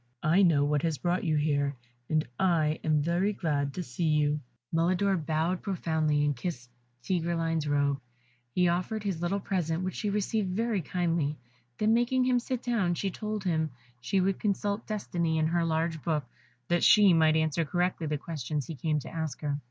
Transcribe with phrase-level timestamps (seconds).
[0.23, 1.75] "I know what has brought you here,
[2.09, 4.39] and I am very glad to see you."
[4.73, 6.71] Mulidor bowed profoundly, and kissed
[7.03, 8.01] Tigreline's robe.
[8.55, 11.37] He offered his little present, which she received very kindly,
[11.77, 13.69] then making him sit down, she told him
[13.99, 16.25] she would consult Destiny in her large book,
[16.67, 19.59] that she might answer correctly the questions he came to ask her.